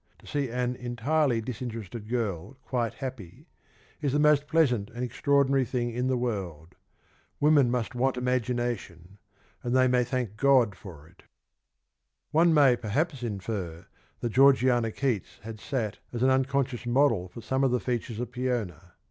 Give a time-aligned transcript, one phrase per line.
[0.17, 3.45] To see an entirely disinterested girl quite happy
[4.01, 6.73] is the most pleasant and extraordinary thing in the world....
[7.39, 9.19] Women must want imagination,
[9.61, 11.25] and they may thank God for it."^
[12.31, 13.85] One may perhaps infer
[14.21, 18.31] that Georgiana Keats had sat as an unconscious model for some of the features of
[18.31, 18.93] Peona.